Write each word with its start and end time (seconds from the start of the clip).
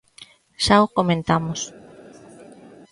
Xa 0.65 0.75
o 0.85 0.87
comentamos. 0.97 1.61